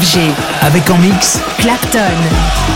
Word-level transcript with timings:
FG. 0.00 0.18
Avec 0.62 0.90
en 0.90 0.98
mix 0.98 1.40
Clapton. 1.58 2.75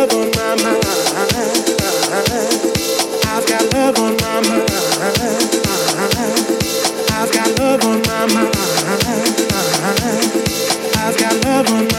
love 0.00 0.14
on 0.14 0.30
my 0.30 0.54
mind. 0.62 0.84
I've 3.26 3.46
got 3.46 3.72
love 3.74 3.98
on 3.98 4.16
my 4.16 4.40
mind. 4.48 4.70
I've 7.10 7.32
got 7.32 7.58
love 7.58 7.84
on 7.84 8.00
my 8.02 8.26
mind. 8.32 8.56
I've 10.96 11.16
got 11.18 11.44
love 11.44 11.70
on 11.72 11.89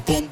pum. 0.00 0.31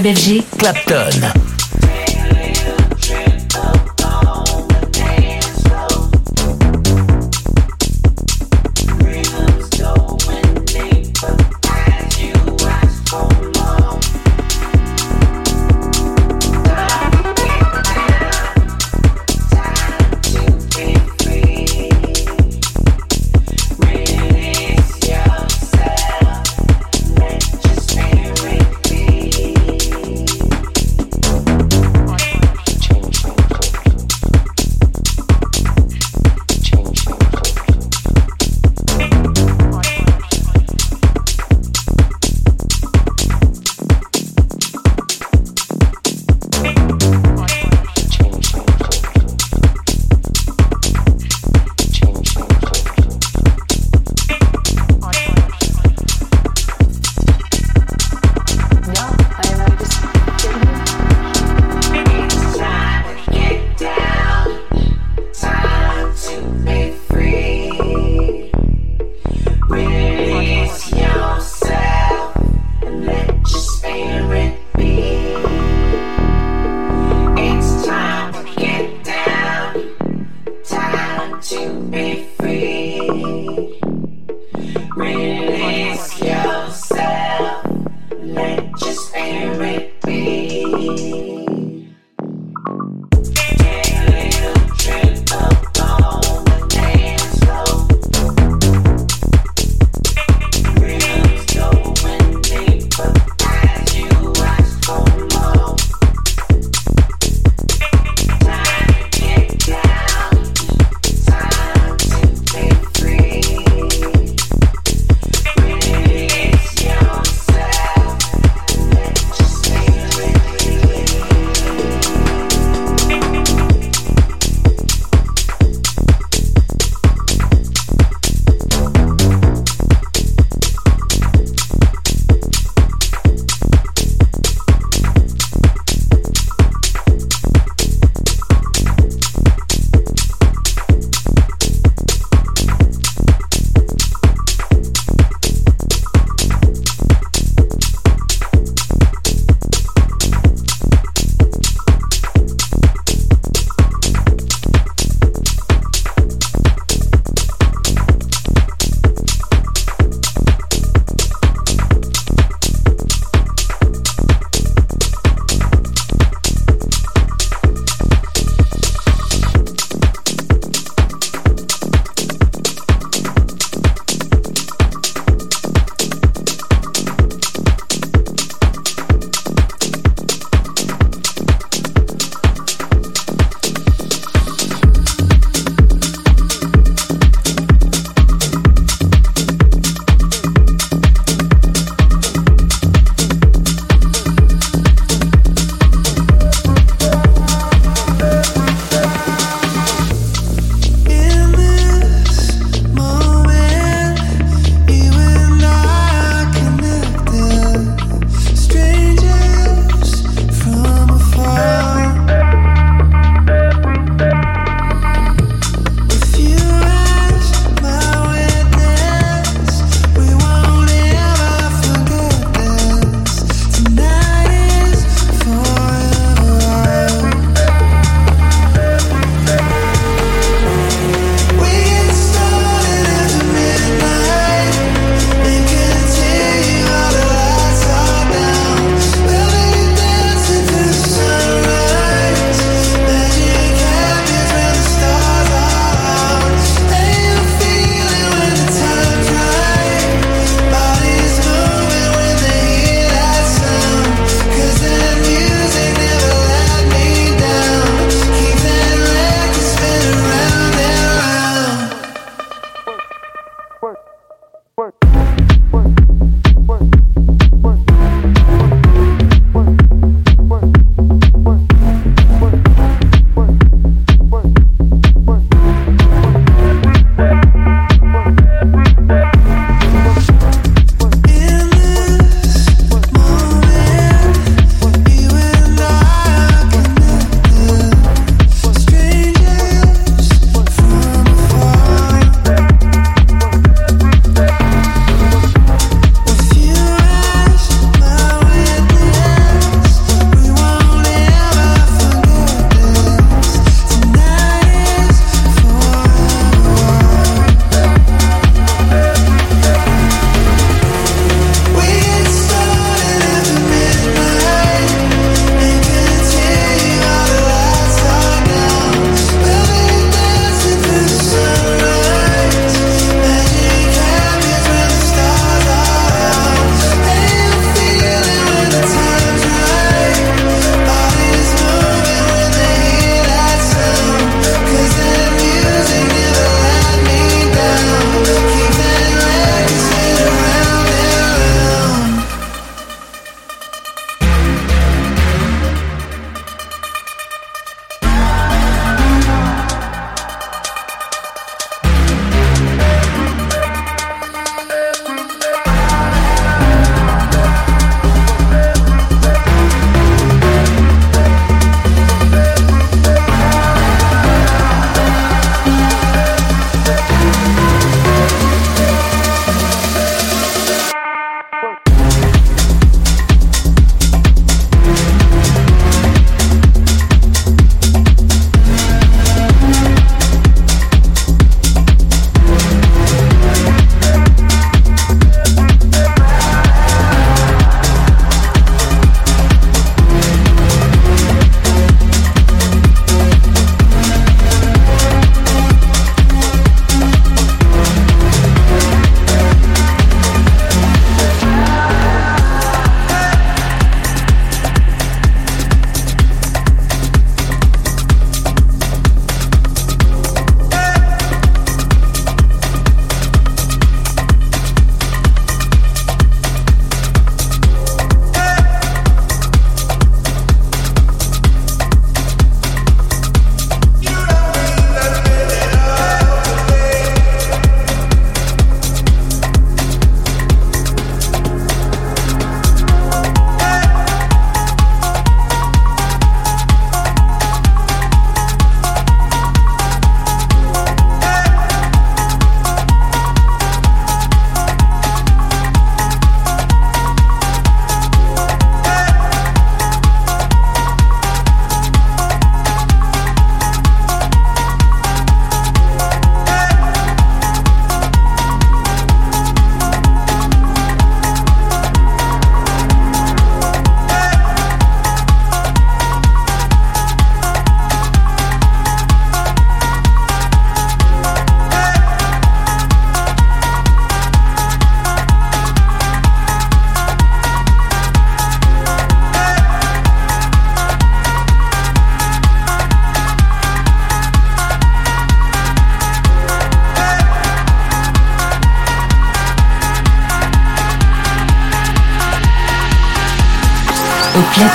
club 0.00 0.44
Clapton. 0.58 1.37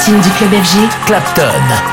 Platine 0.03 0.21
du 0.21 0.29
club 0.31 0.51
FG. 0.51 1.05
Clapton. 1.05 1.92